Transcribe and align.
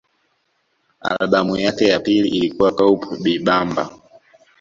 Albamu 1.01 1.57
yake 1.57 1.85
ya 1.87 1.99
pili 1.99 2.29
ilikuwa 2.29 2.71
Coupe 2.71 3.07
Bibamba 3.23 3.89